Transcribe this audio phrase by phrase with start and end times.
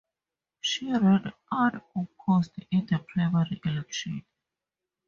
[0.61, 4.25] She ran unopposed in the primary election.